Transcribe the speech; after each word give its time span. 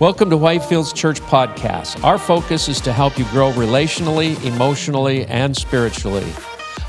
Welcome 0.00 0.30
to 0.30 0.36
Whitefields 0.36 0.94
Church 0.94 1.20
Podcast. 1.20 2.02
Our 2.02 2.16
focus 2.16 2.70
is 2.70 2.80
to 2.80 2.90
help 2.90 3.18
you 3.18 3.26
grow 3.26 3.52
relationally, 3.52 4.42
emotionally, 4.46 5.26
and 5.26 5.54
spiritually. 5.54 6.24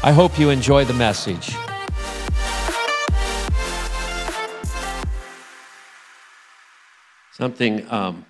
I 0.01 0.13
hope 0.13 0.39
you 0.39 0.49
enjoy 0.49 0.85
the 0.85 0.93
message. 0.93 1.53
Something 7.33 7.85
um, 7.91 8.25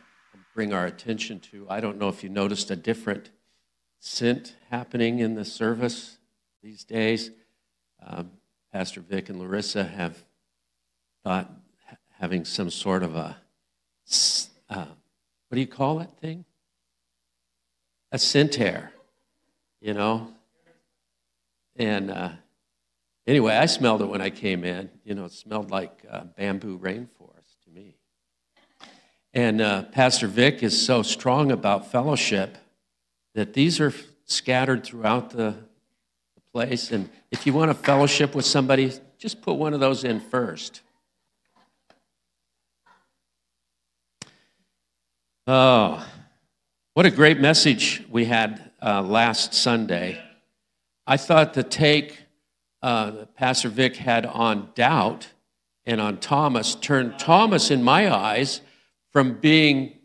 bring 0.56 0.74
our 0.74 0.88
attention 0.88 1.40
to. 1.52 1.68
I 1.70 1.80
don't 1.80 2.00
know 2.00 2.10
if 2.10 2.24
you 2.24 2.30
noticed 2.32 2.72
a 2.72 2.76
different 2.76 3.30
scent 4.00 4.56
happening 4.72 5.20
in 5.20 5.36
the 5.36 5.46
service 5.46 6.18
these 6.64 6.84
days. 6.84 7.30
Um, 8.04 8.32
Pastor 8.74 9.02
Vic 9.02 9.30
and 9.30 9.38
Larissa 9.38 9.84
have 9.84 10.26
thought 11.24 11.52
having 12.18 12.46
some 12.46 12.72
sort 12.72 13.04
of 13.04 13.16
a 13.16 13.38
uh, 14.72 14.86
what 14.86 15.56
do 15.56 15.60
you 15.60 15.68
call 15.68 16.00
that 16.00 16.18
thing? 16.20 16.46
A 18.12 18.18
centaur, 18.18 18.92
you 19.82 19.94
know? 19.94 20.34
And 21.76 22.10
uh, 22.10 22.30
anyway, 23.28 23.56
I 23.56 23.66
smelled 23.66 24.02
it 24.02 24.06
when 24.06 24.22
I 24.22 24.30
came 24.30 24.64
in. 24.64 24.90
You 25.04 25.16
know, 25.16 25.26
it 25.26 25.34
smelled 25.34 25.72
like 25.72 26.06
uh, 26.10 26.24
bamboo 26.38 26.80
rainforest 26.80 27.60
to 27.66 27.70
me. 27.74 27.98
And 29.34 29.62
uh, 29.62 29.84
Pastor 29.84 30.28
Vic 30.28 30.64
is 30.64 30.86
so 30.86 31.04
strong 31.04 31.52
about 31.52 31.92
fellowship 31.92 32.58
that 33.34 33.54
these 33.54 33.80
are 33.80 33.94
scattered 34.26 34.84
throughout 34.86 35.32
the, 35.32 35.56
the 36.36 36.42
place. 36.54 36.92
And 36.92 37.10
if 37.30 37.46
you 37.46 37.54
want 37.54 37.72
to 37.72 37.76
fellowship 37.76 38.36
with 38.36 38.46
somebody, 38.46 38.94
just 39.18 39.42
put 39.42 39.54
one 39.54 39.74
of 39.74 39.80
those 39.80 40.04
in 40.04 40.20
first. 40.20 40.82
Oh, 45.48 46.08
what 46.94 47.08
a 47.08 47.10
great 47.10 47.40
message 47.40 48.04
we 48.12 48.26
had 48.26 48.72
uh, 48.80 49.02
last 49.02 49.56
Sunday. 49.56 50.22
I 51.08 51.18
thought 51.18 51.56
the 51.56 51.64
take 51.64 52.20
uh, 52.84 53.26
Pastor 53.36 53.70
Vic 53.70 53.96
had 53.96 54.28
on 54.28 54.70
doubt 54.76 55.30
and 55.84 56.00
on 56.00 56.20
Thomas 56.20 56.76
turned 56.76 57.18
Thomas, 57.18 57.72
in 57.72 57.82
my 57.82 58.14
eyes, 58.14 58.62
from 59.12 59.40
being, 59.40 59.98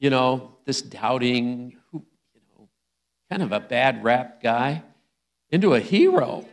you 0.00 0.10
know, 0.10 0.56
this 0.64 0.82
doubting, 0.82 1.76
you 1.92 2.02
know, 2.58 2.68
kind 3.30 3.44
of 3.44 3.52
a 3.52 3.60
bad 3.60 4.02
rap 4.02 4.42
guy, 4.42 4.82
into 5.50 5.74
a 5.74 5.80
hero. 5.80 6.44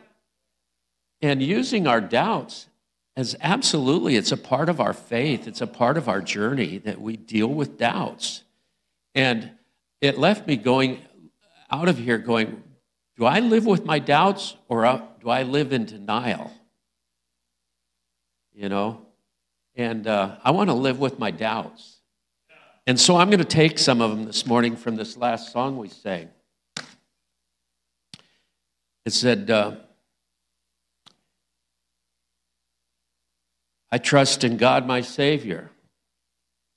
And 1.20 1.42
using 1.42 1.88
our 1.88 2.00
doubts 2.00 2.68
as 3.20 3.36
absolutely, 3.42 4.16
it's 4.16 4.32
a 4.32 4.38
part 4.38 4.70
of 4.70 4.80
our 4.80 4.94
faith, 4.94 5.46
it's 5.46 5.60
a 5.60 5.68
part 5.68 5.98
of 5.98 6.08
our 6.08 6.22
journey 6.22 6.78
that 6.78 7.02
we 7.02 7.18
deal 7.18 7.50
with 7.50 7.78
doubts. 7.78 8.44
And 9.14 9.52
it 10.00 10.18
left 10.18 10.48
me 10.48 10.56
going 10.56 11.00
out 11.70 11.90
of 11.90 11.98
here 11.98 12.18
going, 12.18 12.64
do 13.18 13.26
I 13.26 13.42
live 13.42 13.66
with 13.66 13.84
my 13.84 14.00
doubts 14.00 14.56
or 14.70 14.84
do 15.20 15.30
I 15.30 15.44
live 15.44 15.74
in 15.74 15.84
denial? 15.84 16.50
You 18.54 18.70
know? 18.70 19.06
And 19.76 20.08
uh, 20.08 20.38
I 20.42 20.52
want 20.52 20.70
to 20.70 20.74
live 20.74 21.00
with 21.02 21.20
my 21.20 21.30
doubts. 21.30 21.98
And 22.88 22.98
so 22.98 23.18
I'm 23.18 23.30
going 23.30 23.40
to 23.40 23.44
take 23.44 23.80
some 23.80 24.00
of 24.00 24.12
them 24.12 24.24
this 24.24 24.46
morning 24.46 24.78
from 24.78 24.96
this 24.96 25.18
last 25.18 25.52
song 25.52 25.76
we 25.76 25.90
sang. 25.90 26.30
It 29.06 29.12
said, 29.12 29.52
uh, 29.52 29.76
I 33.92 33.98
trust 33.98 34.44
in 34.44 34.58
God, 34.58 34.86
my 34.86 35.02
Savior, 35.02 35.72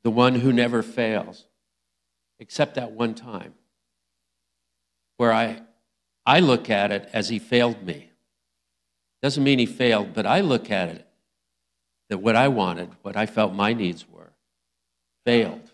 the 0.02 0.10
one 0.10 0.36
who 0.36 0.52
never 0.52 0.82
fails, 0.82 1.46
except 2.38 2.74
that 2.76 2.92
one 2.92 3.14
time 3.14 3.54
where 5.18 5.32
I, 5.32 5.60
I 6.26 6.40
look 6.40 6.70
at 6.70 6.90
it 6.90 7.08
as 7.12 7.28
he 7.28 7.38
failed 7.38 7.84
me. 7.84 8.10
Doesn't 9.22 9.44
mean 9.44 9.58
he 9.58 9.66
failed, 9.66 10.14
but 10.14 10.26
I 10.26 10.40
look 10.40 10.70
at 10.70 10.88
it 10.88 11.06
that 12.08 12.18
what 12.18 12.34
I 12.34 12.48
wanted, 12.48 12.90
what 13.02 13.16
I 13.16 13.26
felt 13.26 13.54
my 13.54 13.72
needs 13.72 14.08
were, 14.08 14.32
failed. 15.24 15.70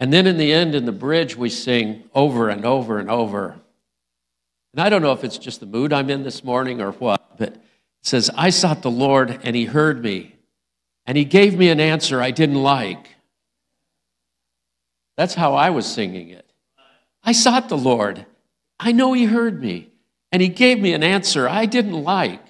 And 0.00 0.12
then 0.12 0.26
in 0.26 0.36
the 0.36 0.52
end, 0.52 0.74
in 0.74 0.86
the 0.86 0.92
bridge, 0.92 1.36
we 1.36 1.48
sing 1.48 2.04
over 2.14 2.48
and 2.48 2.64
over 2.64 2.98
and 2.98 3.08
over. 3.08 3.60
And 4.72 4.80
I 4.80 4.88
don't 4.88 5.02
know 5.02 5.12
if 5.12 5.22
it's 5.22 5.38
just 5.38 5.60
the 5.60 5.66
mood 5.66 5.92
I'm 5.92 6.10
in 6.10 6.24
this 6.24 6.42
morning 6.42 6.80
or 6.80 6.90
what, 6.90 7.23
says, 8.04 8.30
I 8.36 8.50
sought 8.50 8.82
the 8.82 8.90
Lord 8.90 9.40
and 9.42 9.56
he 9.56 9.64
heard 9.64 10.02
me, 10.02 10.36
and 11.06 11.18
he 11.18 11.24
gave 11.24 11.58
me 11.58 11.70
an 11.70 11.80
answer 11.80 12.20
I 12.20 12.30
didn't 12.30 12.62
like. 12.62 13.08
That's 15.16 15.34
how 15.34 15.54
I 15.54 15.70
was 15.70 15.86
singing 15.86 16.28
it. 16.28 16.48
I 17.22 17.32
sought 17.32 17.68
the 17.68 17.78
Lord. 17.78 18.26
I 18.78 18.92
know 18.92 19.14
he 19.14 19.24
heard 19.24 19.60
me, 19.60 19.90
and 20.30 20.42
he 20.42 20.48
gave 20.48 20.80
me 20.80 20.92
an 20.92 21.02
answer 21.02 21.48
I 21.48 21.66
didn't 21.66 22.04
like. 22.04 22.44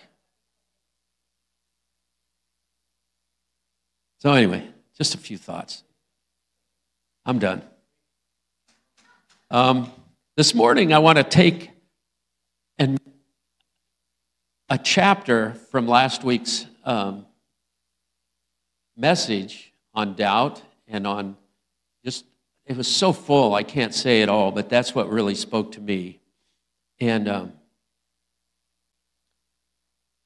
So, 4.19 4.33
anyway, 4.33 4.67
just 4.97 5.15
a 5.15 5.19
few 5.19 5.37
thoughts. 5.37 5.85
I'm 7.27 7.39
done. 7.39 7.63
Um, 9.51 9.93
this 10.37 10.55
morning, 10.55 10.93
I 10.93 10.99
want 10.99 11.19
to 11.19 11.25
take 11.25 11.71
and 12.79 12.99
a 14.69 14.79
chapter 14.79 15.53
from 15.71 15.87
last 15.87 16.25
week's 16.25 16.67
um, 16.85 17.27
message 18.97 19.73
on 19.93 20.15
doubt 20.15 20.63
and 20.89 21.07
on 21.07 21.37
just, 22.05 22.25
it 22.67 22.77
was 22.77 22.89
so 22.89 23.13
full, 23.13 23.55
I 23.55 23.63
can't 23.63 23.95
say 23.95 24.23
it 24.23 24.29
all, 24.29 24.51
but 24.53 24.69
that's 24.69 24.95
what 24.95 25.11
really 25.11 25.35
spoke 25.35 25.73
to 25.73 25.81
me. 25.81 26.21
And, 26.99 27.29
um, 27.29 27.53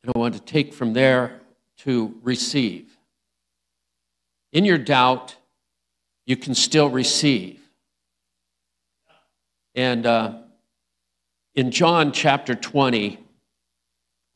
and 0.02 0.12
I 0.14 0.18
want 0.18 0.34
to 0.34 0.40
take 0.40 0.72
from 0.72 0.92
there 0.92 1.40
to 1.78 2.14
receive. 2.22 2.96
In 4.52 4.64
your 4.64 4.78
doubt, 4.78 5.36
you 6.26 6.36
can 6.36 6.54
still 6.54 6.88
receive. 6.88 7.60
And 9.74 10.06
uh, 10.06 10.38
in 11.54 11.70
John 11.70 12.12
chapter 12.12 12.54
20, 12.54 13.18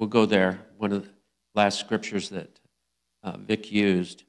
We'll 0.03 0.09
go 0.09 0.27
there, 0.27 0.59
one 0.79 0.91
of 0.91 1.05
the 1.05 1.11
last 1.55 1.79
scriptures 1.79 2.31
that 2.31 2.59
uh, 3.23 3.37
Vic 3.37 3.71
used. 3.71 4.25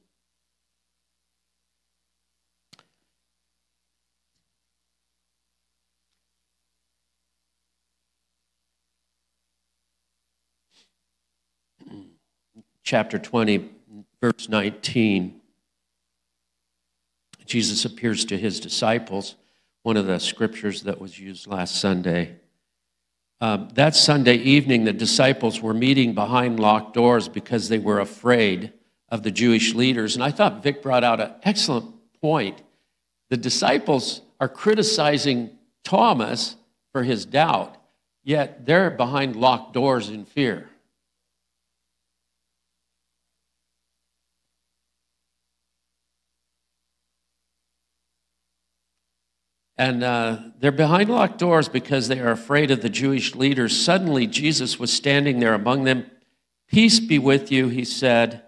Chapter 12.84 13.18
20, 13.18 13.68
verse 14.20 14.48
19. 14.48 15.40
Jesus 17.46 17.84
appears 17.84 18.24
to 18.26 18.38
his 18.38 18.60
disciples, 18.60 19.34
one 19.82 19.96
of 19.96 20.06
the 20.06 20.20
scriptures 20.20 20.84
that 20.84 21.00
was 21.00 21.18
used 21.18 21.48
last 21.48 21.80
Sunday. 21.80 22.36
Um, 23.40 23.68
that 23.74 23.94
Sunday 23.94 24.36
evening, 24.36 24.84
the 24.84 24.92
disciples 24.92 25.60
were 25.60 25.74
meeting 25.74 26.14
behind 26.14 26.60
locked 26.60 26.94
doors 26.94 27.28
because 27.28 27.68
they 27.68 27.78
were 27.78 28.00
afraid 28.00 28.72
of 29.08 29.22
the 29.22 29.30
Jewish 29.30 29.74
leaders. 29.74 30.14
And 30.14 30.24
I 30.24 30.30
thought 30.30 30.62
Vic 30.62 30.82
brought 30.82 31.04
out 31.04 31.20
an 31.20 31.32
excellent 31.42 31.94
point. 32.20 32.62
The 33.30 33.36
disciples 33.36 34.22
are 34.40 34.48
criticizing 34.48 35.50
Thomas 35.82 36.56
for 36.92 37.02
his 37.02 37.26
doubt, 37.26 37.76
yet 38.22 38.66
they're 38.66 38.90
behind 38.90 39.36
locked 39.36 39.74
doors 39.74 40.08
in 40.08 40.24
fear. 40.24 40.70
And 49.76 50.04
uh, 50.04 50.38
they're 50.60 50.70
behind 50.72 51.10
locked 51.10 51.38
doors 51.38 51.68
because 51.68 52.08
they 52.08 52.20
are 52.20 52.30
afraid 52.30 52.70
of 52.70 52.80
the 52.80 52.88
Jewish 52.88 53.34
leaders. 53.34 53.76
Suddenly, 53.76 54.26
Jesus 54.26 54.78
was 54.78 54.92
standing 54.92 55.40
there 55.40 55.54
among 55.54 55.84
them. 55.84 56.10
Peace 56.68 57.00
be 57.00 57.18
with 57.18 57.50
you, 57.50 57.68
he 57.68 57.84
said. 57.84 58.42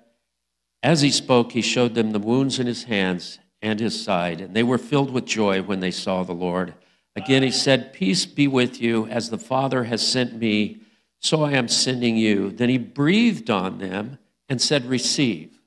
As 0.83 1.01
he 1.01 1.11
spoke, 1.11 1.53
he 1.53 1.63
showed 1.63 1.95
them 1.95 2.13
the 2.13 2.21
wounds 2.21 2.61
in 2.61 2.67
his 2.67 2.85
hands 2.85 3.41
and 3.61 3.81
his 3.81 4.03
side, 4.03 4.41
and 4.41 4.55
they 4.55 4.63
were 4.63 4.79
filled 4.79 5.11
with 5.11 5.25
joy 5.25 5.63
when 5.63 5.81
they 5.81 5.91
saw 5.91 6.23
the 6.23 6.33
Lord. 6.33 6.75
Again, 7.17 7.43
he 7.43 7.51
said, 7.51 7.93
Peace 7.93 8.27
be 8.27 8.47
with 8.47 8.81
you, 8.81 9.07
as 9.07 9.31
the 9.31 9.39
Father 9.39 9.85
has 9.85 10.07
sent 10.07 10.39
me, 10.39 10.83
so 11.19 11.43
I 11.43 11.53
am 11.53 11.67
sending 11.67 12.17
you. 12.17 12.51
Then 12.51 12.69
he 12.69 12.79
breathed 12.79 13.51
on 13.51 13.79
them 13.79 14.19
and 14.49 14.61
said, 14.61 14.85
Receive. 14.85 15.59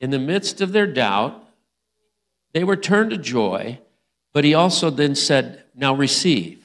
In 0.00 0.10
the 0.10 0.18
midst 0.18 0.60
of 0.60 0.72
their 0.72 0.86
doubt, 0.86 1.41
they 2.52 2.64
were 2.64 2.76
turned 2.76 3.10
to 3.10 3.16
joy, 3.16 3.78
but 4.32 4.44
he 4.44 4.54
also 4.54 4.90
then 4.90 5.14
said, 5.14 5.64
Now 5.74 5.94
receive. 5.94 6.64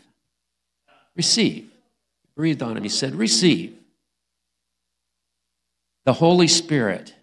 Receive. 1.15 1.63
He 2.21 2.29
breathed 2.35 2.61
on 2.61 2.77
him. 2.77 2.83
He 2.83 2.89
said, 2.89 3.15
Receive. 3.15 3.77
The 6.05 6.13
Holy 6.13 6.47
Spirit. 6.47 7.15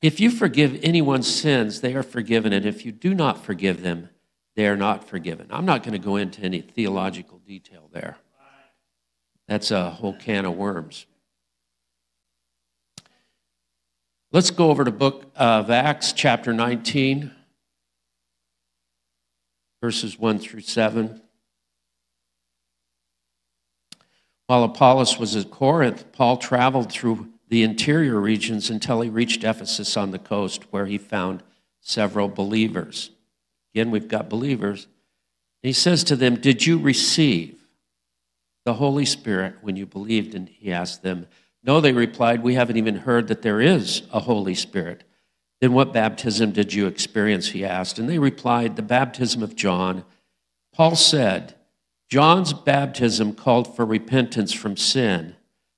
If 0.00 0.18
you 0.18 0.30
forgive 0.30 0.80
anyone's 0.82 1.32
sins, 1.32 1.80
they 1.80 1.94
are 1.94 2.02
forgiven, 2.02 2.52
and 2.52 2.66
if 2.66 2.84
you 2.84 2.90
do 2.90 3.14
not 3.14 3.44
forgive 3.44 3.82
them, 3.82 4.08
they 4.56 4.66
are 4.66 4.76
not 4.76 5.08
forgiven. 5.08 5.46
I'm 5.50 5.64
not 5.64 5.82
going 5.82 5.92
to 5.92 6.04
go 6.04 6.16
into 6.16 6.42
any 6.42 6.60
theological 6.60 7.38
detail 7.38 7.88
there. 7.92 8.16
That's 9.48 9.70
a 9.70 9.90
whole 9.90 10.14
can 10.14 10.44
of 10.44 10.56
worms. 10.56 11.06
Let's 14.34 14.50
go 14.50 14.70
over 14.70 14.82
to 14.82 14.90
book 14.90 15.30
of 15.36 15.68
Acts 15.70 16.14
chapter 16.14 16.54
19 16.54 17.32
verses 19.82 20.18
1 20.18 20.38
through 20.38 20.60
7. 20.60 21.20
While 24.46 24.64
Apollos 24.64 25.18
was 25.18 25.36
at 25.36 25.50
Corinth, 25.50 26.10
Paul 26.12 26.38
traveled 26.38 26.90
through 26.90 27.28
the 27.50 27.62
interior 27.62 28.18
regions 28.18 28.70
until 28.70 29.02
he 29.02 29.10
reached 29.10 29.44
Ephesus 29.44 29.98
on 29.98 30.12
the 30.12 30.18
coast, 30.18 30.62
where 30.70 30.86
he 30.86 30.96
found 30.96 31.42
several 31.82 32.28
believers. 32.28 33.10
Again, 33.74 33.90
we've 33.90 34.08
got 34.08 34.30
believers. 34.30 34.86
He 35.62 35.74
says 35.74 36.04
to 36.04 36.16
them, 36.16 36.36
Did 36.36 36.64
you 36.64 36.78
receive 36.78 37.66
the 38.64 38.74
Holy 38.74 39.04
Spirit 39.04 39.56
when 39.60 39.76
you 39.76 39.84
believed? 39.84 40.34
And 40.34 40.48
he 40.48 40.72
asked 40.72 41.02
them, 41.02 41.26
No, 41.64 41.80
they 41.80 41.92
replied, 41.92 42.42
We 42.42 42.54
haven't 42.54 42.76
even 42.76 42.96
heard 42.96 43.28
that 43.28 43.42
there 43.42 43.60
is 43.60 44.02
a 44.12 44.20
Holy 44.20 44.54
Spirit. 44.54 45.04
Then 45.60 45.72
what 45.72 45.92
baptism 45.92 46.50
did 46.52 46.74
you 46.74 46.86
experience? 46.86 47.50
He 47.50 47.64
asked. 47.64 47.98
And 47.98 48.08
they 48.08 48.18
replied, 48.18 48.76
The 48.76 48.82
baptism 48.82 49.42
of 49.42 49.54
John. 49.54 50.04
Paul 50.74 50.96
said, 50.96 51.54
John's 52.10 52.52
baptism 52.52 53.34
called 53.34 53.74
for 53.74 53.86
repentance 53.86 54.52
from 54.52 54.76
sin, 54.76 55.36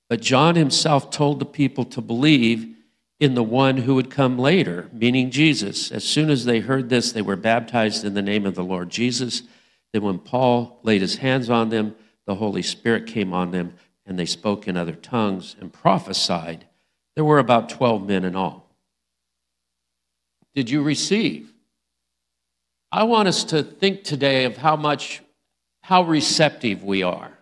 but 0.09 0.21
John 0.21 0.55
himself 0.55 1.09
told 1.09 1.39
the 1.39 1.45
people 1.45 1.85
to 1.85 2.01
believe 2.01 2.75
in 3.19 3.35
the 3.35 3.43
one 3.43 3.77
who 3.77 3.95
would 3.95 4.09
come 4.09 4.37
later, 4.37 4.89
meaning 4.91 5.31
Jesus. 5.31 5.91
As 5.91 6.03
soon 6.03 6.29
as 6.29 6.45
they 6.45 6.59
heard 6.59 6.89
this, 6.89 7.11
they 7.11 7.21
were 7.21 7.37
baptized 7.37 8.03
in 8.03 8.13
the 8.13 8.21
name 8.21 8.45
of 8.45 8.55
the 8.55 8.63
Lord 8.63 8.89
Jesus. 8.89 9.43
Then, 9.93 10.01
when 10.01 10.19
Paul 10.19 10.79
laid 10.83 11.01
his 11.01 11.17
hands 11.17 11.49
on 11.49 11.69
them, 11.69 11.95
the 12.25 12.35
Holy 12.35 12.61
Spirit 12.61 13.07
came 13.07 13.33
on 13.33 13.51
them, 13.51 13.75
and 14.05 14.17
they 14.19 14.25
spoke 14.25 14.67
in 14.67 14.77
other 14.77 14.93
tongues 14.93 15.55
and 15.59 15.73
prophesied. 15.73 16.65
There 17.15 17.25
were 17.25 17.39
about 17.39 17.69
12 17.69 18.07
men 18.07 18.23
in 18.23 18.35
all 18.35 18.65
did 20.55 20.69
you 20.69 20.81
receive? 20.81 21.53
I 22.91 23.03
want 23.03 23.27
us 23.27 23.43
to 23.45 23.61
think 23.61 24.03
today 24.03 24.45
of 24.45 24.55
how 24.55 24.77
much, 24.77 25.21
how 25.81 26.03
receptive 26.03 26.81
we 26.81 27.03
are. 27.03 27.37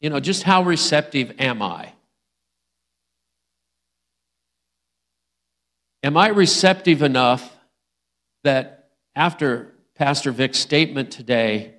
You 0.00 0.10
know, 0.10 0.20
just 0.20 0.44
how 0.44 0.62
receptive 0.62 1.34
am 1.40 1.60
I? 1.60 1.92
Am 6.04 6.16
I 6.16 6.28
receptive 6.28 7.02
enough 7.02 7.56
that 8.44 8.90
after 9.16 9.72
Pastor 9.96 10.30
Vic's 10.30 10.58
statement 10.58 11.10
today, 11.10 11.73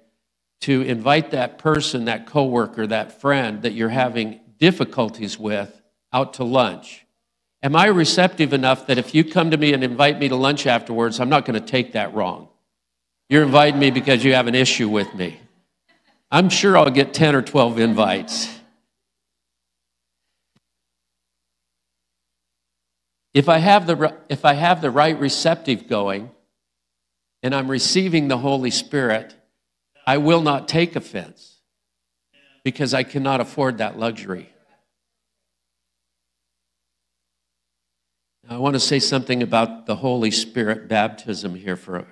to 0.65 0.81
invite 0.81 1.29
that 1.29 1.59
person, 1.59 2.05
that 2.05 2.25
coworker, 2.25 2.87
that 2.87 3.21
friend 3.21 3.61
that 3.61 3.73
you're 3.73 3.89
having 3.89 4.39
difficulties 4.57 5.37
with 5.37 5.79
out 6.11 6.33
to 6.33 6.43
lunch? 6.43 7.05
Am 7.61 7.75
I 7.75 7.85
receptive 7.85 8.51
enough 8.51 8.87
that 8.87 8.97
if 8.97 9.13
you 9.13 9.23
come 9.23 9.51
to 9.51 9.57
me 9.57 9.73
and 9.73 9.83
invite 9.83 10.17
me 10.17 10.27
to 10.27 10.35
lunch 10.35 10.65
afterwards, 10.65 11.19
I'm 11.19 11.29
not 11.29 11.45
going 11.45 11.59
to 11.59 11.65
take 11.65 11.93
that 11.93 12.15
wrong? 12.15 12.47
You're 13.29 13.43
inviting 13.43 13.79
me 13.79 13.91
because 13.91 14.23
you 14.23 14.33
have 14.33 14.47
an 14.47 14.55
issue 14.55 14.89
with 14.89 15.13
me. 15.13 15.39
I'm 16.31 16.49
sure 16.49 16.75
I'll 16.75 16.89
get 16.89 17.13
10 17.13 17.35
or 17.35 17.43
12 17.43 17.77
invites. 17.77 18.59
If 23.35 23.49
I 23.49 23.59
have 23.59 23.85
the, 23.85 24.15
if 24.29 24.45
I 24.45 24.53
have 24.53 24.81
the 24.81 24.89
right 24.89 25.19
receptive 25.19 25.87
going 25.87 26.31
and 27.43 27.53
I'm 27.53 27.69
receiving 27.69 28.29
the 28.29 28.39
Holy 28.39 28.71
Spirit, 28.71 29.35
I 30.05 30.17
will 30.17 30.41
not 30.41 30.67
take 30.67 30.95
offense 30.95 31.59
because 32.63 32.93
I 32.93 33.03
cannot 33.03 33.41
afford 33.41 33.79
that 33.79 33.97
luxury. 33.97 34.49
I 38.47 38.57
want 38.57 38.75
to 38.75 38.79
say 38.79 38.99
something 38.99 39.41
about 39.41 39.87
the 39.87 39.95
Holy 39.95 40.29
Spirit 40.29 40.87
baptism 40.87 41.55
here 41.55 41.75
for 41.75 41.97
a, 41.97 42.05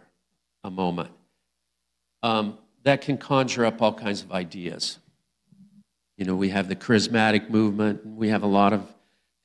a 0.64 0.72
moment. 0.72 1.12
Um, 2.24 2.58
that 2.84 3.02
can 3.02 3.18
conjure 3.18 3.66
up 3.66 3.82
all 3.82 3.94
kinds 3.94 4.24
of 4.24 4.32
ideas. 4.32 4.98
You 6.18 6.26
know, 6.26 6.36
we 6.36 6.50
have 6.50 6.68
the 6.68 6.76
charismatic 6.76 7.50
movement, 7.50 8.06
we 8.06 8.30
have 8.30 8.44
a 8.44 8.48
lot 8.48 8.74
of 8.74 8.88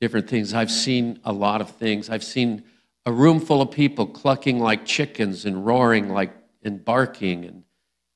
different 0.01 0.29
things. 0.29 0.53
I've 0.53 0.71
seen 0.71 1.19
a 1.23 1.33
lot 1.33 1.61
of 1.61 1.69
things. 1.71 2.09
I've 2.09 2.23
seen 2.23 2.63
a 3.05 3.11
room 3.11 3.39
full 3.39 3.61
of 3.61 3.71
people 3.71 4.07
clucking 4.07 4.59
like 4.59 4.85
chickens 4.85 5.45
and 5.45 5.65
roaring 5.65 6.09
like 6.09 6.33
and 6.63 6.83
barking 6.83 7.45
and 7.45 7.63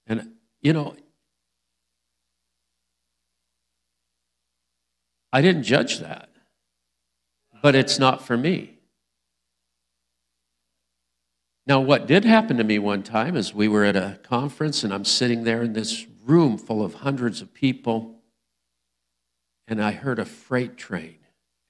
and 0.07 0.33
you 0.61 0.73
know 0.73 0.95
I 5.31 5.41
didn't 5.41 5.63
judge 5.63 5.99
that 5.99 6.29
but 7.63 7.75
it's 7.75 7.97
not 7.97 8.21
for 8.21 8.37
me. 8.37 8.77
Now, 11.65 11.79
what 11.79 12.05
did 12.05 12.25
happen 12.25 12.57
to 12.57 12.63
me 12.65 12.77
one 12.77 13.03
time 13.03 13.37
is 13.37 13.53
we 13.53 13.69
were 13.69 13.85
at 13.85 13.95
a 13.95 14.19
conference 14.21 14.83
and 14.83 14.93
I'm 14.93 15.05
sitting 15.05 15.45
there 15.45 15.63
in 15.63 15.71
this 15.71 16.05
room 16.25 16.57
full 16.57 16.83
of 16.83 16.95
hundreds 16.95 17.41
of 17.41 17.53
people, 17.53 18.19
and 19.65 19.81
I 19.81 19.91
heard 19.91 20.19
a 20.19 20.25
freight 20.25 20.75
train. 20.75 21.19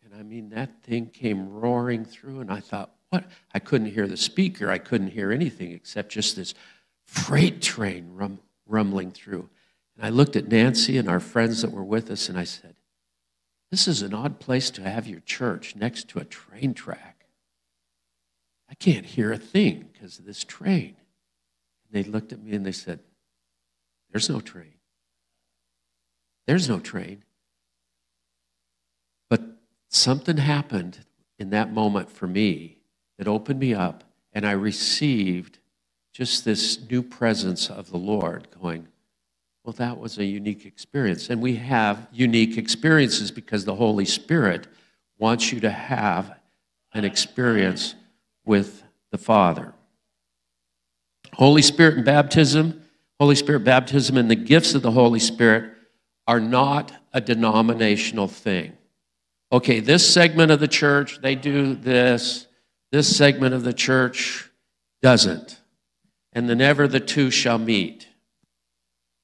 And 0.03 0.15
I 0.15 0.23
mean, 0.23 0.49
that 0.49 0.81
thing 0.81 1.11
came 1.11 1.47
roaring 1.47 2.05
through, 2.05 2.39
and 2.39 2.51
I 2.51 2.59
thought, 2.59 2.89
what? 3.09 3.25
I 3.53 3.59
couldn't 3.59 3.91
hear 3.91 4.07
the 4.07 4.17
speaker, 4.17 4.71
I 4.71 4.79
couldn't 4.79 5.09
hear 5.09 5.31
anything 5.31 5.73
except 5.73 6.11
just 6.11 6.35
this 6.35 6.55
freight 7.13 7.61
train 7.61 8.09
rum- 8.15 8.39
rumbling 8.65 9.11
through. 9.11 9.47
And 9.95 10.05
I 10.05 10.09
looked 10.09 10.35
at 10.35 10.47
Nancy 10.47 10.97
and 10.97 11.07
our 11.07 11.19
friends 11.19 11.61
that 11.61 11.71
were 11.71 11.83
with 11.83 12.09
us, 12.09 12.27
and 12.27 12.37
I 12.37 12.43
said, 12.43 12.75
this 13.69 13.87
is 13.87 14.01
an 14.01 14.13
odd 14.13 14.39
place 14.39 14.69
to 14.71 14.87
have 14.87 15.07
your 15.07 15.21
church 15.21 15.75
next 15.75 16.07
to 16.09 16.19
a 16.19 16.25
train 16.25 16.73
track. 16.73 17.25
I 18.69 18.75
can't 18.75 19.05
hear 19.05 19.31
a 19.31 19.37
thing 19.37 19.89
because 19.91 20.19
of 20.19 20.25
this 20.25 20.43
train. 20.43 20.95
And 21.85 21.91
they 21.91 22.07
looked 22.07 22.31
at 22.33 22.41
me 22.41 22.53
and 22.53 22.65
they 22.65 22.71
said, 22.71 22.99
There's 24.11 24.29
no 24.29 24.39
train. 24.39 24.75
There's 26.45 26.69
no 26.69 26.79
train. 26.79 27.23
But 29.29 29.41
something 29.89 30.37
happened 30.37 30.99
in 31.39 31.49
that 31.49 31.73
moment 31.73 32.11
for 32.11 32.27
me 32.27 32.77
that 33.17 33.27
opened 33.27 33.59
me 33.59 33.73
up, 33.73 34.03
and 34.33 34.45
I 34.45 34.51
received 34.51 35.57
just 36.13 36.45
this 36.45 36.79
new 36.89 37.01
presence 37.01 37.69
of 37.69 37.89
the 37.89 37.97
Lord 37.97 38.47
going, 38.61 38.87
well, 39.63 39.73
that 39.73 39.97
was 39.97 40.17
a 40.17 40.25
unique 40.25 40.65
experience. 40.65 41.29
And 41.29 41.41
we 41.41 41.55
have 41.55 42.07
unique 42.11 42.57
experiences 42.57 43.31
because 43.31 43.65
the 43.65 43.75
Holy 43.75 44.05
Spirit 44.05 44.67
wants 45.17 45.51
you 45.51 45.59
to 45.61 45.69
have 45.69 46.37
an 46.93 47.03
experience 47.03 47.95
with 48.45 48.83
the 49.11 49.17
Father. 49.17 49.73
Holy 51.33 51.61
Spirit 51.61 51.95
and 51.95 52.05
baptism, 52.05 52.83
Holy 53.19 53.35
Spirit 53.35 53.63
baptism 53.63 54.17
and 54.17 54.29
the 54.29 54.35
gifts 54.35 54.75
of 54.75 54.81
the 54.81 54.91
Holy 54.91 55.19
Spirit 55.19 55.73
are 56.27 56.39
not 56.39 56.91
a 57.13 57.21
denominational 57.21 58.27
thing. 58.27 58.73
Okay, 59.51 59.79
this 59.79 60.07
segment 60.07 60.51
of 60.51 60.59
the 60.59 60.67
church, 60.67 61.19
they 61.21 61.35
do 61.35 61.73
this. 61.75 62.47
This 62.91 63.15
segment 63.15 63.55
of 63.55 63.63
the 63.63 63.73
church 63.73 64.49
doesn't. 65.01 65.59
And 66.33 66.49
then 66.49 66.61
ever 66.61 66.87
the 66.87 66.99
two 66.99 67.31
shall 67.31 67.57
meet. 67.57 68.07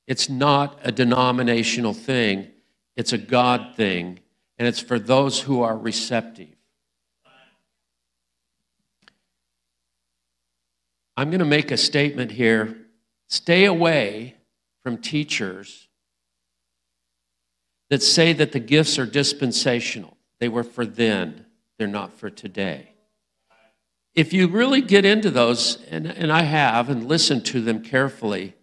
It's 0.08 0.30
not 0.30 0.80
a 0.84 0.92
denominational 0.92 1.94
thing, 1.94 2.48
it's 2.96 3.14
a 3.14 3.18
God 3.18 3.76
thing, 3.76 4.20
and 4.58 4.68
it's 4.68 4.80
for 4.80 4.98
those 4.98 5.42
who 5.42 5.62
are 5.62 5.78
receptive. 5.78 6.56
I'm 11.16 11.30
going 11.30 11.40
to 11.40 11.46
make 11.46 11.70
a 11.70 11.78
statement 11.78 12.32
here. 12.32 12.78
Stay 13.28 13.66
away 13.66 14.36
from 14.82 14.98
teachers 14.98 15.90
that 17.90 18.02
say 18.02 18.34
that 18.34 18.54
the 18.54 18.60
gifts 18.60 18.98
are 18.98 19.06
dispensational. 19.06 20.18
They 20.40 20.48
were 20.48 20.64
for 20.64 20.86
then, 20.86 21.46
they're 21.78 21.88
not 21.88 22.14
for 22.14 22.30
today. 22.30 22.94
If 24.16 24.34
you 24.34 24.48
really 24.48 24.82
get 24.82 25.06
into 25.06 25.30
those, 25.30 25.82
and, 25.90 26.08
and 26.08 26.32
I 26.32 26.42
have, 26.44 26.90
and 26.90 27.08
listen 27.08 27.42
to 27.44 27.62
them 27.62 27.84
carefully, 27.84 28.56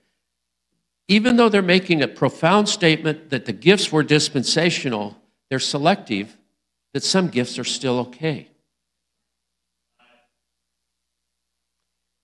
even 1.08 1.36
though 1.36 1.48
they're 1.48 1.62
making 1.62 2.02
a 2.02 2.08
profound 2.08 2.68
statement 2.68 3.30
that 3.30 3.46
the 3.46 3.52
gifts 3.52 3.92
were 3.92 4.02
dispensational, 4.02 5.16
they're 5.48 5.58
selective, 5.58 6.36
that 6.92 7.04
some 7.04 7.28
gifts 7.28 7.58
are 7.58 7.64
still 7.64 8.00
okay. 8.00 8.48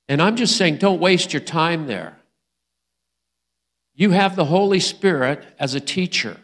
And 0.08 0.20
I'm 0.20 0.36
just 0.36 0.56
saying, 0.56 0.76
don't 0.76 1.00
waste 1.00 1.32
your 1.32 1.40
time 1.40 1.86
there. 1.86 2.18
You 3.94 4.10
have 4.10 4.36
the 4.36 4.46
Holy 4.46 4.80
Spirit 4.80 5.44
as 5.58 5.74
a 5.74 5.80
teacher. 5.80 6.38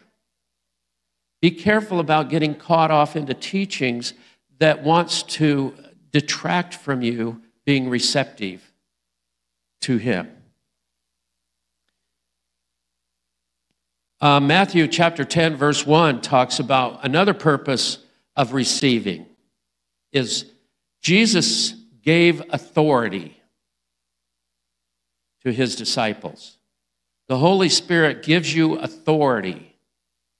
Be 1.41 1.51
careful 1.51 1.99
about 1.99 2.29
getting 2.29 2.55
caught 2.55 2.91
off 2.91 3.15
into 3.15 3.33
teachings 3.33 4.13
that 4.59 4.83
wants 4.83 5.23
to 5.23 5.73
detract 6.11 6.73
from 6.73 7.01
you 7.01 7.41
being 7.65 7.89
receptive 7.89 8.73
to 9.81 9.97
Him. 9.97 10.29
Uh, 14.21 14.39
Matthew 14.39 14.87
chapter 14.87 15.23
10, 15.23 15.55
verse 15.55 15.85
1 15.85 16.21
talks 16.21 16.59
about 16.59 17.05
another 17.05 17.33
purpose 17.33 17.99
of 18.35 18.53
receiving 18.53 19.25
is 20.11 20.45
Jesus 21.01 21.73
gave 22.03 22.41
authority 22.49 23.39
to 25.43 25.51
his 25.51 25.75
disciples. 25.75 26.57
The 27.27 27.37
Holy 27.37 27.69
Spirit 27.69 28.23
gives 28.23 28.53
you 28.53 28.77
authority 28.77 29.77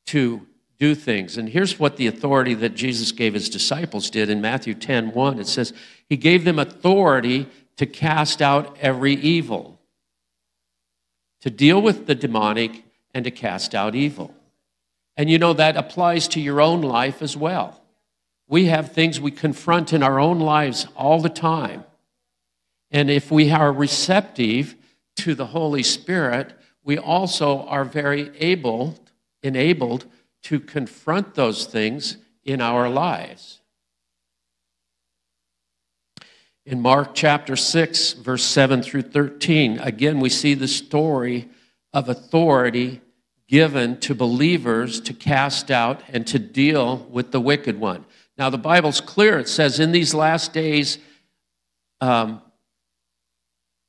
to 0.08 0.46
do 0.80 0.96
things. 0.96 1.38
And 1.38 1.50
here's 1.50 1.78
what 1.78 1.98
the 1.98 2.08
authority 2.08 2.54
that 2.56 2.74
Jesus 2.74 3.12
gave 3.12 3.34
his 3.34 3.50
disciples 3.50 4.10
did 4.10 4.30
in 4.30 4.42
Matthew 4.42 4.74
10 4.74 5.12
1. 5.12 5.40
It 5.40 5.48
says, 5.48 5.74
He 6.08 6.18
gave 6.18 6.46
them 6.46 6.58
authority 6.58 7.48
to 7.78 7.86
cast 7.86 8.42
out 8.42 8.78
every 8.80 9.14
evil, 9.14 9.80
to 11.42 11.50
deal 11.50 11.82
with 11.82 12.08
the 12.08 12.16
demonic, 12.16 12.84
and 13.14 13.26
to 13.26 13.32
cast 13.32 13.76
out 13.76 13.94
evil. 13.94 14.34
And 15.18 15.30
you 15.30 15.38
know, 15.38 15.54
that 15.54 15.76
applies 15.76 16.30
to 16.30 16.40
your 16.40 16.62
own 16.62 16.82
life 16.82 17.22
as 17.22 17.36
well. 17.36 17.82
We 18.48 18.66
have 18.66 18.94
things 18.94 19.20
we 19.20 19.32
confront 19.32 19.94
in 19.94 20.02
our 20.02 20.20
own 20.20 20.40
lives 20.40 20.88
all 20.96 21.22
the 21.22 21.30
time. 21.30 21.84
And 22.90 23.10
if 23.10 23.30
we 23.30 23.52
are 23.52 23.72
receptive 23.72 24.76
to 25.18 25.36
the 25.36 25.48
Holy 25.48 25.84
Spirit, 25.84 26.54
we 26.84 26.98
also 26.98 27.64
are 27.64 27.84
very 27.84 28.32
able, 28.40 28.98
enabled 29.44 30.06
to 30.44 30.60
confront 30.60 31.36
those 31.36 31.66
things 31.66 32.18
in 32.44 32.62
our 32.62 32.90
lives. 32.90 33.62
In 36.66 36.82
Mark 36.82 37.16
chapter 37.16 37.56
6, 37.56 38.14
verse 38.14 38.44
7 38.44 38.84
through 38.84 39.02
13, 39.02 39.80
again, 39.80 40.20
we 40.20 40.30
see 40.30 40.54
the 40.54 40.68
story 40.68 41.50
of 41.94 42.10
authority 42.10 43.02
given 43.48 44.00
to 44.00 44.14
believers 44.14 45.02
to 45.02 45.14
cast 45.14 45.72
out 45.72 46.04
and 46.10 46.28
to 46.28 46.38
deal 46.38 47.08
with 47.10 47.32
the 47.32 47.42
wicked 47.42 47.80
one. 47.80 48.06
Now, 48.38 48.52
the 48.52 48.60
Bible's 48.60 49.02
clear. 49.02 49.40
It 49.40 49.50
says, 49.50 49.80
in 49.80 49.92
these 49.92 50.14
last 50.14 50.54
days, 50.54 51.00
um, 52.00 52.42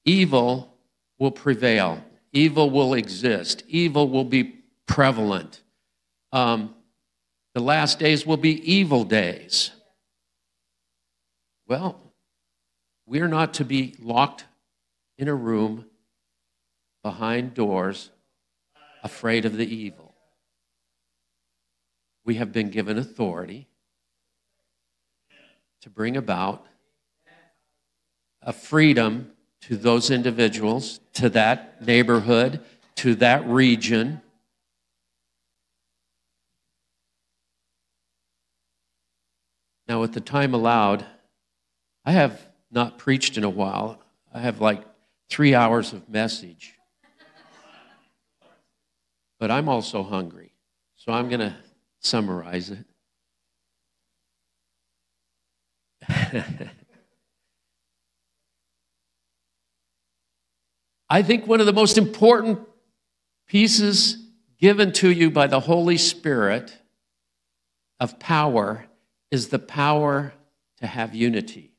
evil 0.07 0.75
will 1.19 1.31
prevail, 1.31 2.03
evil 2.33 2.71
will 2.71 2.95
exist, 2.95 3.63
evil 3.69 4.09
will 4.09 4.25
be 4.25 4.45
prevalent. 4.87 5.61
Um, 6.33 6.75
the 7.55 7.61
last 7.61 7.99
days 7.99 8.25
will 8.25 8.37
be 8.37 8.73
evil 8.73 9.05
days. 9.05 9.71
Well, 11.67 12.01
we're 13.07 13.29
not 13.29 13.55
to 13.55 13.65
be 13.65 13.95
locked 14.01 14.45
in 15.19 15.29
a 15.29 15.35
room 15.35 15.87
behind 17.03 17.55
doors, 17.55 18.11
afraid 19.03 19.45
of 19.45 19.57
the 19.57 19.67
evil. 19.67 20.15
We 22.25 22.37
have 22.37 22.53
been 22.53 22.71
given 22.71 22.99
authority 22.99 23.67
to 25.83 25.91
bring 25.91 26.17
about 26.17 26.67
a 28.43 28.53
freedom 28.53 29.33
to 29.63 29.77
those 29.77 30.11
individuals, 30.11 31.01
to 31.15 31.29
that 31.31 31.85
neighborhood, 31.85 32.61
to 32.97 33.15
that 33.17 33.47
region. 33.47 34.23
Now, 39.91 40.01
with 40.01 40.13
the 40.13 40.21
time 40.21 40.55
allowed, 40.55 41.05
I 42.05 42.13
have 42.13 42.41
not 42.71 42.97
preached 42.97 43.37
in 43.37 43.43
a 43.43 43.51
while. 43.51 44.01
I 44.33 44.39
have 44.39 44.61
like 44.61 44.85
three 45.29 45.53
hours 45.53 45.93
of 45.93 46.09
message. 46.09 46.75
But 49.41 49.51
I'm 49.51 49.69
also 49.69 50.05
hungry. 50.05 50.53
So 50.95 51.11
I'm 51.11 51.29
going 51.29 51.41
to 51.41 51.57
summarize 51.99 52.71
it. 52.71 52.85
I 61.11 61.23
think 61.25 61.49
one 61.49 61.59
of 61.59 61.67
the 61.67 61.73
most 61.73 61.99
important 61.99 62.61
pieces 63.49 64.25
given 64.61 64.93
to 64.93 65.11
you 65.11 65.33
by 65.33 65.49
the 65.49 65.59
Holy 65.59 65.97
Spirit 65.97 66.73
of 67.99 68.21
power 68.21 68.87
is 69.31 69.49
the 69.49 69.59
power 69.59 70.33
to 70.79 70.87
have 70.87 71.15
unity. 71.15 71.73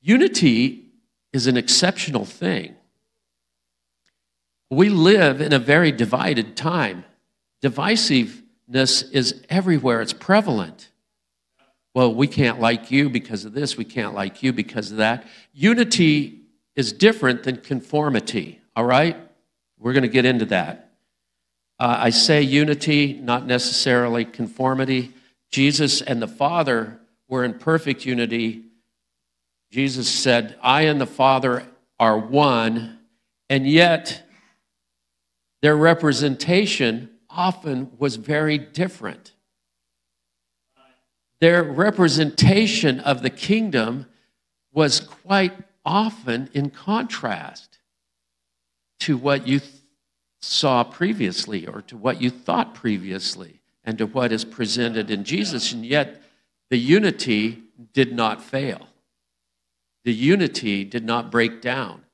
Unity 0.00 0.86
is 1.32 1.46
an 1.46 1.56
exceptional 1.56 2.24
thing. 2.24 2.74
We 4.70 4.88
live 4.88 5.40
in 5.40 5.52
a 5.52 5.58
very 5.58 5.92
divided 5.92 6.56
time. 6.56 7.04
Divisiveness 7.62 9.10
is 9.12 9.44
everywhere, 9.48 10.00
it's 10.00 10.12
prevalent. 10.12 10.90
Well, 11.92 12.14
we 12.14 12.28
can't 12.28 12.60
like 12.60 12.90
you 12.90 13.10
because 13.10 13.44
of 13.44 13.52
this, 13.52 13.76
we 13.76 13.84
can't 13.84 14.14
like 14.14 14.42
you 14.42 14.52
because 14.52 14.92
of 14.92 14.98
that. 14.98 15.26
Unity 15.52 16.42
is 16.76 16.92
different 16.92 17.42
than 17.42 17.56
conformity, 17.56 18.60
all 18.76 18.84
right? 18.84 19.16
We're 19.78 19.92
going 19.92 20.02
to 20.02 20.08
get 20.08 20.24
into 20.24 20.46
that. 20.46 20.89
Uh, 21.80 21.96
I 21.98 22.10
say 22.10 22.42
unity, 22.42 23.14
not 23.14 23.46
necessarily 23.46 24.24
conformity. 24.24 25.12
Jesus 25.50 26.00
and 26.00 26.22
the 26.22 26.28
Father 26.28 27.00
were 27.28 27.44
in 27.44 27.54
perfect 27.54 28.04
unity. 28.04 28.62
Jesus 29.72 30.08
said, 30.08 30.56
I 30.62 30.82
and 30.82 31.00
the 31.00 31.06
Father 31.06 31.66
are 31.98 32.18
one, 32.18 32.98
and 33.48 33.66
yet 33.66 34.22
their 35.62 35.76
representation 35.76 37.10
often 37.28 37.90
was 37.98 38.16
very 38.16 38.58
different 38.58 39.32
their 41.40 41.64
representation 41.64 43.00
of 43.00 43.22
the 43.22 43.30
kingdom 43.30 44.06
was 44.72 45.00
quite 45.00 45.54
often 45.84 46.48
in 46.52 46.70
contrast 46.70 47.78
to 49.00 49.16
what 49.16 49.48
you 49.48 49.60
saw 50.40 50.84
previously 50.84 51.66
or 51.66 51.82
to 51.82 51.96
what 51.96 52.20
you 52.20 52.30
thought 52.30 52.74
previously 52.74 53.60
and 53.84 53.98
to 53.98 54.06
what 54.06 54.32
is 54.32 54.44
presented 54.44 55.10
in 55.10 55.24
Jesus. 55.24 55.72
And 55.72 55.84
yet, 55.84 56.22
the 56.70 56.78
unity 56.78 57.62
did 57.92 58.12
not 58.14 58.42
fail. 58.42 58.88
The 60.04 60.14
unity 60.14 60.84
did 60.84 61.04
not 61.04 61.30
break 61.30 61.60
down. 61.60 62.04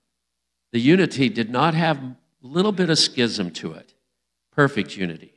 The 0.73 0.81
unity 0.81 1.29
did 1.29 1.51
not 1.51 1.75
have 1.75 1.99
a 1.99 2.17
little 2.43 2.73
bit 2.73 2.91
of 2.91 2.99
schism 2.99 3.51
to 3.53 3.73
it. 3.73 3.95
Perfect 4.53 4.97
unity. 4.97 5.33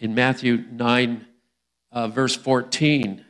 In 0.00 0.14
Matthew 0.14 0.64
9, 0.70 1.26
uh, 1.92 2.08
verse 2.08 2.36
14. 2.36 3.24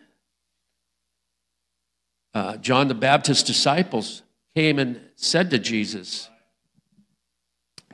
Uh, 2.32 2.56
John 2.58 2.88
the 2.88 2.94
Baptist's 2.94 3.42
disciples 3.42 4.22
came 4.54 4.78
and 4.78 5.00
said 5.16 5.50
to 5.50 5.58
Jesus, 5.58 6.29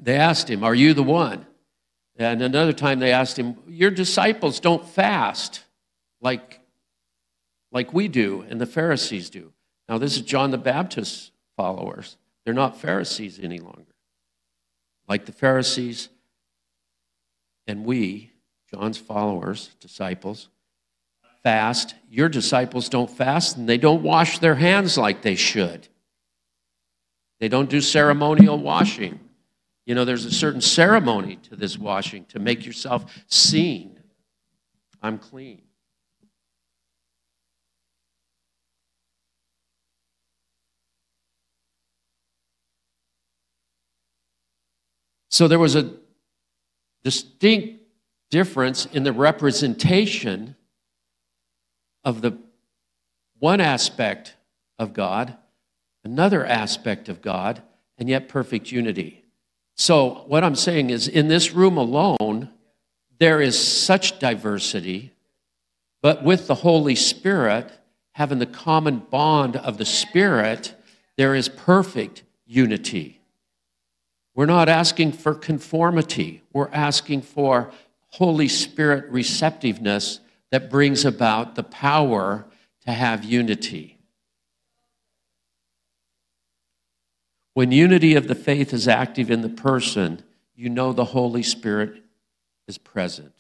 they 0.01 0.17
asked 0.17 0.51
him, 0.51 0.65
Are 0.65 0.75
you 0.75 0.95
the 0.95 1.03
one? 1.03 1.47
And 2.19 2.43
another 2.43 2.73
time 2.73 2.99
they 2.99 3.13
asked 3.13 3.39
him, 3.39 3.57
Your 3.69 3.91
disciples 3.91 4.61
don't 4.61 4.87
fast 4.87 5.63
like, 6.21 6.61
like 7.73 7.93
we 7.93 8.09
do 8.09 8.45
and 8.49 8.61
the 8.61 8.67
Pharisees 8.67 9.31
do. 9.31 9.53
Now, 9.89 9.99
this 9.99 10.17
is 10.17 10.23
John 10.23 10.51
the 10.51 10.59
Baptist's 10.59 11.31
followers. 11.57 12.17
They're 12.45 12.55
not 12.55 12.81
Pharisees 12.81 13.39
any 13.41 13.59
longer. 13.59 13.83
Like 15.09 15.27
the 15.27 15.33
Pharisees 15.33 16.09
and 17.67 17.85
we, 17.85 18.33
John's 18.73 18.99
followers, 18.99 19.71
disciples, 19.81 20.49
fast. 21.43 21.95
Your 22.11 22.29
disciples 22.29 22.89
don't 22.89 23.11
fast 23.11 23.57
and 23.57 23.69
they 23.69 23.79
don't 23.79 24.03
wash 24.03 24.41
their 24.41 24.57
hands 24.57 24.99
like 24.99 25.23
they 25.23 25.37
should. 25.37 25.87
They 27.39 27.49
don't 27.49 27.71
do 27.71 27.81
ceremonial 27.81 28.59
washing. 28.59 29.21
You 29.87 29.95
know, 29.95 30.05
there's 30.05 30.25
a 30.25 30.33
certain 30.33 30.61
ceremony 30.61 31.37
to 31.45 31.57
this 31.57 31.79
washing 31.79 32.25
to 32.27 32.41
make 32.41 32.67
yourself 32.67 33.17
seen. 33.29 34.01
I'm 35.01 35.17
clean. 35.17 35.63
So 45.29 45.49
there 45.49 45.59
was 45.59 45.77
a 45.77 45.93
distinct 47.05 47.83
difference 48.31 48.87
in 48.87 49.05
the 49.05 49.13
representation 49.13 50.57
of 52.05 52.23
the 52.23 52.39
one 53.39 53.61
aspect 53.61 54.35
of 54.79 54.95
God, 54.95 55.37
another 56.03 56.45
aspect 56.45 57.09
of 57.09 57.23
God, 57.23 57.63
and 57.99 58.09
yet 58.09 58.29
perfect 58.29 58.73
unity. 58.73 59.26
So, 59.77 60.25
what 60.27 60.43
I'm 60.43 60.55
saying 60.55 60.89
is, 60.89 61.07
in 61.07 61.29
this 61.29 61.53
room 61.53 61.77
alone, 61.77 62.51
there 63.19 63.43
is 63.43 63.59
such 63.59 64.19
diversity, 64.19 65.13
but 66.01 66.25
with 66.25 66.47
the 66.47 66.55
Holy 66.55 66.95
Spirit, 66.95 67.71
having 68.13 68.39
the 68.39 68.47
common 68.47 68.99
bond 68.99 69.57
of 69.57 69.77
the 69.77 69.85
Spirit, 69.85 70.75
there 71.17 71.35
is 71.35 71.51
perfect 71.51 72.23
unity. 72.47 73.21
We're 74.35 74.47
not 74.47 74.71
asking 74.71 75.13
for 75.13 75.35
conformity, 75.35 76.43
we're 76.53 76.71
asking 76.73 77.23
for 77.23 77.71
Holy 78.09 78.49
Spirit 78.49 79.11
receptiveness 79.11 80.21
that 80.51 80.71
brings 80.71 81.05
about 81.05 81.55
the 81.55 81.63
power 81.63 82.47
to 82.87 82.93
have 82.93 83.25
unity. 83.25 83.96
When 87.57 87.73
unity 87.73 88.17
of 88.17 88.29
the 88.29 88.35
faith 88.35 88.75
is 88.75 88.87
active 88.87 89.31
in 89.31 89.41
the 89.41 89.49
person, 89.49 90.23
you 90.57 90.69
know 90.69 90.93
the 90.93 91.07
Holy 91.07 91.43
Spirit 91.43 92.03
is 92.69 92.77
present. 92.77 93.33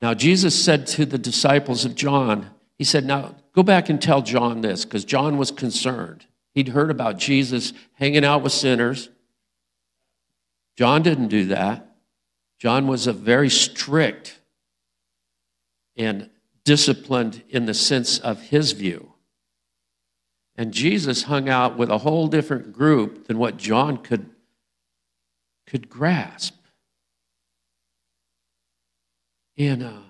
Now, 0.00 0.12
Jesus 0.12 0.60
said 0.60 0.88
to 0.88 1.06
the 1.06 1.18
disciples 1.18 1.84
of 1.84 1.94
John, 1.94 2.50
He 2.78 2.82
said, 2.82 3.04
Now 3.04 3.36
go 3.52 3.62
back 3.62 3.88
and 3.88 4.02
tell 4.02 4.22
John 4.22 4.62
this, 4.62 4.84
because 4.84 5.04
John 5.04 5.36
was 5.36 5.52
concerned. 5.52 6.26
He'd 6.52 6.70
heard 6.70 6.90
about 6.90 7.20
Jesus 7.20 7.72
hanging 7.92 8.24
out 8.24 8.42
with 8.42 8.50
sinners. 8.50 9.08
John 10.76 11.02
didn't 11.02 11.28
do 11.28 11.44
that. 11.44 11.94
John 12.58 12.88
was 12.88 13.06
a 13.06 13.12
very 13.12 13.48
strict 13.48 14.40
and 15.96 16.28
disciplined 16.64 17.44
in 17.48 17.66
the 17.66 17.74
sense 17.74 18.18
of 18.18 18.42
his 18.42 18.72
view. 18.72 19.11
And 20.56 20.72
Jesus 20.72 21.24
hung 21.24 21.48
out 21.48 21.78
with 21.78 21.90
a 21.90 21.98
whole 21.98 22.28
different 22.28 22.72
group 22.72 23.26
than 23.26 23.38
what 23.38 23.56
John 23.56 23.96
could, 23.96 24.28
could 25.66 25.88
grasp. 25.88 26.56
And 29.56 29.82
uh, 29.82 30.00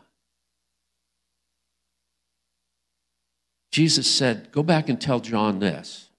Jesus 3.70 4.10
said, 4.10 4.50
Go 4.52 4.62
back 4.62 4.88
and 4.88 5.00
tell 5.00 5.20
John 5.20 5.58
this 5.58 6.10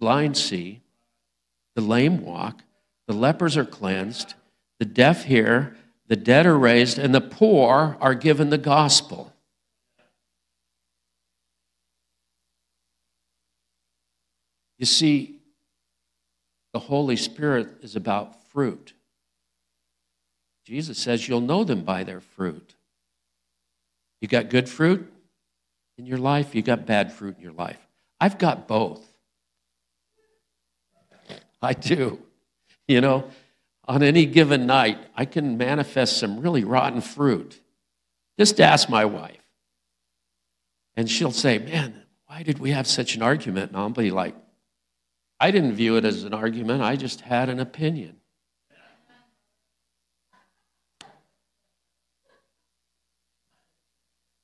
blind 0.00 0.36
see, 0.36 0.80
the 1.74 1.82
lame 1.82 2.24
walk, 2.24 2.62
the 3.06 3.14
lepers 3.14 3.56
are 3.56 3.64
cleansed, 3.64 4.34
the 4.78 4.84
deaf 4.86 5.24
hear, 5.24 5.76
the 6.06 6.16
dead 6.16 6.46
are 6.46 6.58
raised, 6.58 6.98
and 6.98 7.14
the 7.14 7.20
poor 7.20 7.96
are 8.00 8.14
given 8.14 8.50
the 8.50 8.58
gospel. 8.58 9.29
You 14.80 14.86
see, 14.86 15.36
the 16.72 16.78
Holy 16.78 17.16
Spirit 17.16 17.68
is 17.82 17.96
about 17.96 18.42
fruit. 18.46 18.94
Jesus 20.64 20.96
says 20.96 21.28
you'll 21.28 21.42
know 21.42 21.64
them 21.64 21.82
by 21.82 22.02
their 22.02 22.20
fruit. 22.20 22.74
You 24.22 24.28
got 24.28 24.48
good 24.48 24.70
fruit 24.70 25.12
in 25.98 26.06
your 26.06 26.16
life, 26.16 26.54
you 26.54 26.62
got 26.62 26.86
bad 26.86 27.12
fruit 27.12 27.36
in 27.36 27.42
your 27.42 27.52
life. 27.52 27.76
I've 28.18 28.38
got 28.38 28.66
both. 28.66 29.06
I 31.62 31.74
do. 31.74 32.18
You 32.88 33.02
know, 33.02 33.30
on 33.86 34.02
any 34.02 34.24
given 34.24 34.64
night, 34.64 34.96
I 35.14 35.26
can 35.26 35.58
manifest 35.58 36.16
some 36.16 36.40
really 36.40 36.64
rotten 36.64 37.02
fruit. 37.02 37.60
Just 38.38 38.58
ask 38.62 38.88
my 38.88 39.04
wife. 39.04 39.44
And 40.96 41.10
she'll 41.10 41.32
say, 41.32 41.58
Man, 41.58 42.02
why 42.24 42.42
did 42.42 42.58
we 42.58 42.70
have 42.70 42.86
such 42.86 43.14
an 43.14 43.20
argument? 43.20 43.72
And 43.72 43.76
I'll 43.76 43.90
be 43.90 44.10
like, 44.10 44.34
I 45.40 45.50
didn't 45.50 45.72
view 45.72 45.96
it 45.96 46.04
as 46.04 46.24
an 46.24 46.34
argument, 46.34 46.82
I 46.82 46.96
just 46.96 47.22
had 47.22 47.48
an 47.48 47.58
opinion. 47.58 48.16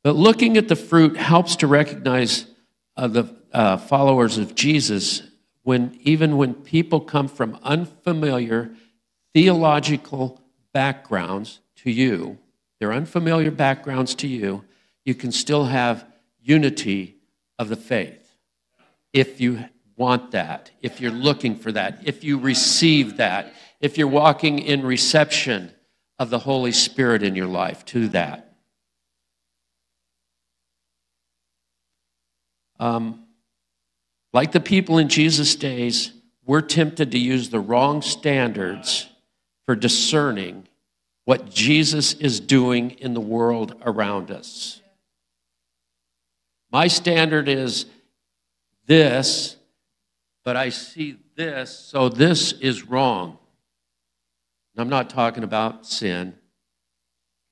But 0.03 0.17
looking 0.17 0.57
at 0.57 0.69
the 0.69 0.77
fruit 0.77 1.17
helps 1.17 1.57
to 1.57 1.67
recognize 1.67 2.47
uh, 2.97 3.09
the 3.09 3.37
uh, 3.53 3.77
followers 3.77 4.39
of 4.39 4.55
Jesus 4.55 5.23
when 5.65 5.99
even 6.03 6.37
when 6.37 6.55
people 6.55 7.01
come 7.01 7.27
from 7.27 7.59
unfamiliar 7.65 8.71
theological 9.35 10.41
backgrounds 10.73 11.61
to 11.75 11.91
you, 11.91 12.39
their 12.79 12.93
unfamiliar 12.93 13.51
backgrounds 13.51 14.15
to 14.15 14.29
you, 14.29 14.65
you 15.05 15.15
can 15.15 15.33
still 15.33 15.65
have 15.65 16.07
unity 16.41 17.17
of 17.59 17.69
the 17.69 17.77
faith. 17.77 18.39
If 19.13 19.41
you 19.41 19.65
want 19.97 20.33
that, 20.33 20.71
if 20.83 21.01
you're 21.01 21.11
looking 21.11 21.57
for 21.57 21.73
that, 21.73 22.01
if 22.05 22.23
you 22.23 22.39
receive 22.39 23.17
that, 23.17 23.53
if 23.81 23.97
you're 23.97 24.09
walking 24.09 24.59
in 24.59 24.85
reception 24.85 25.73
of 26.19 26.31
the 26.31 26.39
Holy 26.39 26.73
Spirit 26.73 27.23
in 27.23 27.35
your 27.35 27.47
life 27.47 27.85
to 27.87 28.09
that. 28.09 28.55
Um, 32.79 33.25
like 34.33 34.53
the 34.53 34.61
people 34.61 34.99
in 34.99 35.09
Jesus' 35.09 35.57
days, 35.57 36.13
we're 36.45 36.61
tempted 36.61 37.11
to 37.13 37.19
use 37.19 37.49
the 37.49 37.61
wrong 37.61 38.03
standards 38.03 39.09
for 39.65 39.75
discerning 39.75 40.69
what 41.25 41.51
Jesus 41.51 42.13
is 42.15 42.39
doing 42.39 42.93
in 42.93 43.15
the 43.15 43.21
world 43.21 43.75
around 43.83 44.31
us. 44.31 44.81
My 46.71 46.87
standard 46.87 47.49
is 47.49 47.87
this, 48.87 49.57
but 50.47 50.55
I 50.57 50.69
see 50.69 51.17
this, 51.35 51.77
so 51.77 52.09
this 52.09 52.53
is 52.53 52.85
wrong. 52.85 53.37
I'm 54.79 54.89
not 54.89 55.11
talking 55.11 55.43
about 55.43 55.85
sin, 55.87 56.37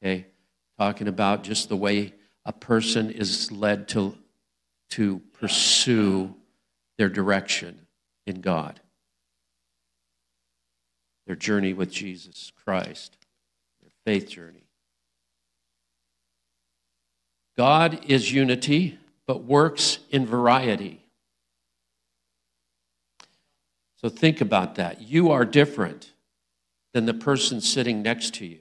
okay? 0.00 0.26
Talking 0.78 1.08
about 1.08 1.42
just 1.42 1.68
the 1.68 1.76
way 1.76 2.14
a 2.44 2.52
person 2.52 3.10
is 3.10 3.50
led 3.50 3.88
to 3.88 4.16
to 4.90 5.20
pursue 5.32 6.36
their 6.96 7.08
direction 7.08 7.88
in 8.28 8.40
God, 8.40 8.78
their 11.26 11.34
journey 11.34 11.72
with 11.72 11.90
Jesus 11.90 12.52
Christ, 12.64 13.16
their 13.82 13.90
faith 14.06 14.28
journey. 14.28 14.68
God 17.56 18.04
is 18.06 18.32
unity, 18.32 19.00
but 19.26 19.42
works 19.42 19.98
in 20.10 20.26
variety. 20.26 21.03
So 24.04 24.10
think 24.10 24.42
about 24.42 24.74
that. 24.74 25.00
You 25.00 25.30
are 25.30 25.46
different 25.46 26.12
than 26.92 27.06
the 27.06 27.14
person 27.14 27.62
sitting 27.62 28.02
next 28.02 28.34
to 28.34 28.44
you. 28.44 28.60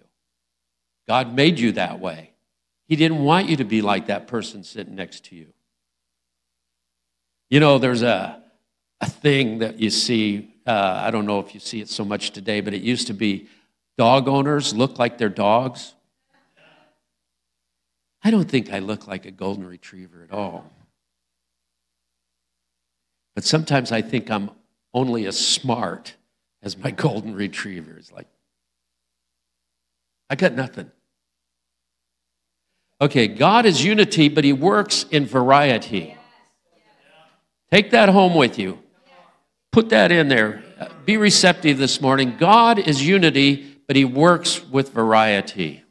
God 1.06 1.36
made 1.36 1.60
you 1.60 1.74
that 1.74 2.00
way. 2.00 2.32
He 2.88 2.96
didn't 2.96 3.26
want 3.26 3.50
you 3.50 3.58
to 3.58 3.66
be 3.66 3.82
like 3.82 4.08
that 4.08 4.26
person 4.26 4.64
sitting 4.64 4.96
next 4.96 5.26
to 5.26 5.36
you. 5.36 5.48
You 7.50 7.60
know, 7.60 7.78
there's 7.78 8.04
a, 8.04 8.42
a 9.02 9.10
thing 9.10 9.60
that 9.60 9.82
you 9.82 9.90
see, 9.90 10.56
uh, 10.66 11.02
I 11.04 11.12
don't 11.12 11.26
know 11.26 11.42
if 11.42 11.54
you 11.54 11.60
see 11.60 11.82
it 11.82 11.90
so 11.90 12.06
much 12.06 12.32
today, 12.32 12.62
but 12.62 12.74
it 12.74 12.82
used 12.82 13.08
to 13.08 13.14
be 13.14 13.50
dog 13.98 14.30
owners 14.30 14.74
look 14.74 14.98
like 14.98 15.18
their 15.18 15.28
dogs. 15.28 15.94
I 18.24 18.32
don't 18.32 18.50
think 18.50 18.72
I 18.72 18.80
look 18.80 19.08
like 19.08 19.26
a 19.26 19.32
golden 19.32 19.68
retriever 19.68 20.24
at 20.24 20.34
all. 20.34 20.72
But 23.36 23.44
sometimes 23.44 23.92
I 23.92 24.02
think 24.02 24.32
I'm 24.32 24.50
only 24.94 25.26
as 25.26 25.38
smart 25.38 26.16
as 26.62 26.78
my 26.78 26.92
golden 27.06 27.36
retriever. 27.36 27.96
It's 27.98 28.12
like, 28.12 28.28
I 30.30 30.36
got 30.36 30.54
nothing. 30.54 30.92
Okay, 33.02 33.28
God 33.28 33.66
is 33.66 33.84
unity, 33.84 34.30
but 34.30 34.44
He 34.44 34.54
works 34.54 35.06
in 35.12 35.26
variety. 35.26 36.18
Take 37.72 37.92
that 37.92 38.10
home 38.10 38.36
with 38.36 38.58
you. 38.60 38.80
Put 39.72 39.90
that 39.90 40.12
in 40.12 40.28
there. 40.28 40.64
Be 41.06 41.18
receptive 41.18 41.78
this 41.78 42.00
morning. 42.00 42.38
God 42.38 42.80
is 42.80 43.06
unity, 43.06 43.78
but 43.88 43.96
He 43.96 44.06
works 44.06 44.64
with 44.64 44.94
variety. 44.94 45.84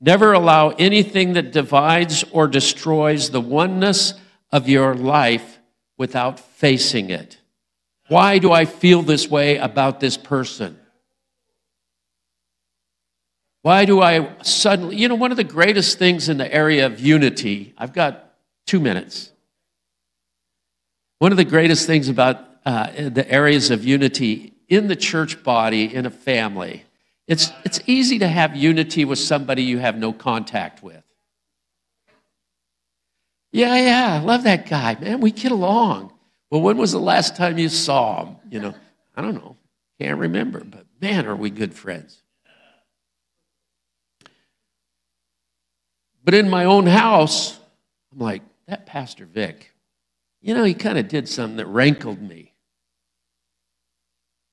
Never 0.00 0.32
allow 0.32 0.70
anything 0.70 1.34
that 1.34 1.52
divides 1.52 2.24
or 2.32 2.48
destroys 2.48 3.30
the 3.30 3.40
oneness 3.40 4.14
of 4.50 4.68
your 4.68 4.94
life 4.94 5.58
without 5.98 6.40
facing 6.40 7.10
it. 7.10 7.39
Why 8.10 8.38
do 8.38 8.50
I 8.50 8.64
feel 8.64 9.02
this 9.02 9.28
way 9.28 9.58
about 9.58 10.00
this 10.00 10.16
person? 10.16 10.76
Why 13.62 13.84
do 13.84 14.02
I 14.02 14.34
suddenly, 14.42 14.96
you 14.96 15.06
know, 15.06 15.14
one 15.14 15.30
of 15.30 15.36
the 15.36 15.44
greatest 15.44 15.96
things 15.96 16.28
in 16.28 16.36
the 16.36 16.52
area 16.52 16.86
of 16.86 16.98
unity, 16.98 17.72
I've 17.78 17.92
got 17.92 18.34
two 18.66 18.80
minutes. 18.80 19.30
One 21.20 21.30
of 21.30 21.36
the 21.36 21.44
greatest 21.44 21.86
things 21.86 22.08
about 22.08 22.44
uh, 22.66 22.90
the 23.10 23.30
areas 23.30 23.70
of 23.70 23.84
unity 23.84 24.54
in 24.68 24.88
the 24.88 24.96
church 24.96 25.44
body, 25.44 25.94
in 25.94 26.04
a 26.04 26.10
family, 26.10 26.82
it's, 27.28 27.52
it's 27.64 27.78
easy 27.86 28.18
to 28.18 28.26
have 28.26 28.56
unity 28.56 29.04
with 29.04 29.20
somebody 29.20 29.62
you 29.62 29.78
have 29.78 29.96
no 29.96 30.12
contact 30.12 30.82
with. 30.82 31.04
Yeah, 33.52 33.76
yeah, 33.76 34.20
I 34.20 34.24
love 34.24 34.42
that 34.42 34.68
guy, 34.68 34.96
man. 35.00 35.20
We 35.20 35.30
get 35.30 35.52
along. 35.52 36.12
Well, 36.50 36.60
when 36.60 36.76
was 36.76 36.92
the 36.92 37.00
last 37.00 37.36
time 37.36 37.58
you 37.58 37.68
saw 37.68 38.24
him? 38.24 38.36
You 38.50 38.60
know, 38.60 38.74
I 39.16 39.22
don't 39.22 39.34
know. 39.34 39.56
Can't 39.98 40.18
remember, 40.18 40.64
but 40.64 40.86
Man, 41.00 41.26
are 41.26 41.36
we 41.36 41.50
good 41.50 41.74
friends. 41.74 42.22
But 46.22 46.34
in 46.34 46.50
my 46.50 46.66
own 46.66 46.86
house, 46.86 47.58
I'm 48.12 48.18
like, 48.18 48.42
that 48.66 48.84
Pastor 48.86 49.24
Vic, 49.24 49.72
you 50.42 50.54
know, 50.54 50.64
he 50.64 50.74
kind 50.74 50.98
of 50.98 51.08
did 51.08 51.28
something 51.28 51.56
that 51.56 51.66
rankled 51.66 52.20
me. 52.20 52.52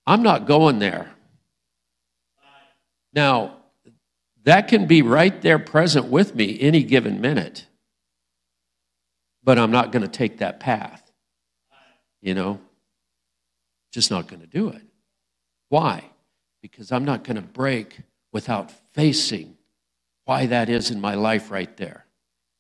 I'm 0.06 0.24
not 0.24 0.48
going 0.48 0.80
there. 0.80 1.12
Now, 3.14 3.58
that 4.44 4.70
can 4.70 4.88
be 4.88 5.02
right 5.02 5.42
there 5.42 5.60
present 5.60 6.06
with 6.06 6.34
me 6.34 6.58
any 6.62 6.84
given 6.84 7.20
minute, 7.20 7.66
but 9.44 9.60
I'm 9.60 9.72
not 9.72 9.92
going 9.92 10.04
to 10.04 10.08
take 10.08 10.38
that 10.38 10.62
path. 10.62 11.07
You 12.22 12.34
know, 12.34 12.60
just 13.92 14.12
not 14.12 14.28
going 14.28 14.42
to 14.42 14.48
do 14.48 14.70
it. 14.70 14.82
Why? 15.70 16.04
Because 16.62 16.92
I'm 16.92 17.06
not 17.06 17.24
going 17.24 17.36
to 17.36 17.42
break 17.42 18.00
without 18.32 18.72
facing 18.94 19.58
why 20.26 20.46
that 20.48 20.70
is 20.70 20.92
in 20.92 21.00
my 21.00 21.16
life 21.16 21.52
right 21.52 21.76
there. 21.78 22.06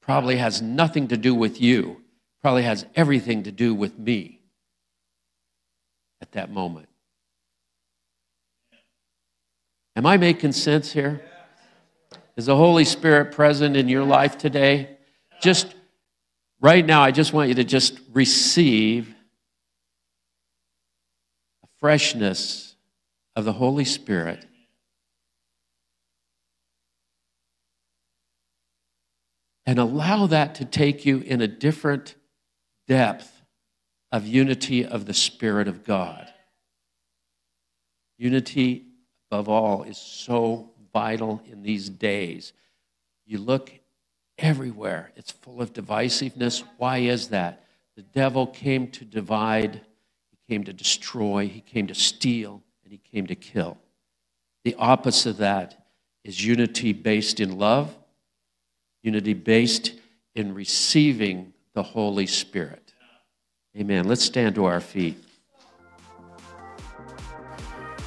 Probably 0.01 0.37
has 0.37 0.61
nothing 0.61 1.09
to 1.09 1.17
do 1.17 1.35
with 1.35 1.59
you, 1.59 2.01
probably 2.41 2.63
has 2.63 2.85
everything 2.95 3.43
to 3.43 3.51
do 3.51 3.73
with 3.73 3.99
me 3.99 4.39
at 6.21 6.31
that 6.31 6.49
moment. 6.49 6.87
Am 9.97 10.05
I 10.05 10.17
making 10.17 10.53
sense 10.53 10.91
here? 10.91 11.21
Is 12.37 12.45
the 12.45 12.55
Holy 12.55 12.85
Spirit 12.85 13.31
present 13.33 13.75
in 13.75 13.89
your 13.89 14.03
life 14.03 14.37
today? 14.37 14.97
Just 15.41 15.75
right 16.61 16.85
now, 16.85 17.01
I 17.01 17.11
just 17.11 17.33
want 17.33 17.49
you 17.49 17.55
to 17.55 17.63
just 17.63 17.99
receive 18.13 19.13
freshness 21.79 22.75
of 23.35 23.45
the 23.45 23.53
Holy 23.53 23.85
Spirit. 23.85 24.45
And 29.65 29.79
allow 29.79 30.27
that 30.27 30.55
to 30.55 30.65
take 30.65 31.05
you 31.05 31.19
in 31.19 31.41
a 31.41 31.47
different 31.47 32.15
depth 32.87 33.41
of 34.11 34.25
unity 34.25 34.85
of 34.85 35.05
the 35.05 35.13
Spirit 35.13 35.67
of 35.67 35.83
God. 35.83 36.31
Unity 38.17 38.87
above 39.29 39.49
all, 39.49 39.83
is 39.83 39.97
so 39.97 40.71
vital 40.93 41.41
in 41.49 41.63
these 41.63 41.89
days. 41.89 42.53
You 43.25 43.39
look 43.39 43.71
everywhere, 44.37 45.11
it's 45.15 45.31
full 45.31 45.61
of 45.61 45.73
divisiveness. 45.73 46.63
Why 46.77 46.99
is 46.99 47.29
that? 47.29 47.65
The 47.95 48.03
devil 48.03 48.47
came 48.47 48.89
to 48.91 49.05
divide, 49.05 49.81
came 50.49 50.63
to 50.63 50.73
destroy, 50.73 51.47
he 51.47 51.61
came 51.61 51.87
to 51.87 51.95
steal, 51.95 52.63
and 52.83 52.91
he 52.91 52.97
came 52.97 53.27
to 53.27 53.35
kill. 53.35 53.77
The 54.63 54.75
opposite 54.75 55.31
of 55.31 55.37
that 55.37 55.85
is 56.23 56.43
unity 56.43 56.93
based 56.93 57.39
in 57.39 57.57
love, 57.57 57.95
unity 59.01 59.33
based 59.33 59.93
in 60.35 60.53
receiving 60.53 61.53
the 61.73 61.83
Holy 61.83 62.27
Spirit. 62.27 62.93
Amen. 63.77 64.07
Let's 64.07 64.23
stand 64.23 64.55
to 64.55 64.65
our 64.65 64.79
feet. 64.79 65.17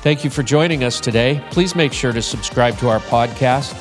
Thank 0.02 0.24
you 0.24 0.30
for 0.30 0.42
joining 0.42 0.82
us 0.82 0.98
today. 0.98 1.44
Please 1.50 1.76
make 1.76 1.92
sure 1.92 2.12
to 2.12 2.22
subscribe 2.22 2.78
to 2.78 2.88
our 2.88 3.00
podcast. 3.00 3.74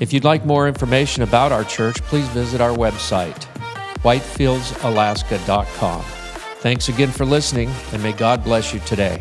If 0.00 0.12
you'd 0.12 0.24
like 0.24 0.44
more 0.44 0.68
information 0.68 1.22
about 1.22 1.52
our 1.52 1.64
church, 1.64 2.02
please 2.02 2.28
visit 2.28 2.60
our 2.60 2.76
website, 2.76 3.46
whitefieldsalaska.com. 4.02 6.23
Thanks 6.64 6.88
again 6.88 7.10
for 7.10 7.26
listening, 7.26 7.70
and 7.92 8.02
may 8.02 8.12
God 8.12 8.42
bless 8.42 8.72
you 8.72 8.80
today. 8.80 9.20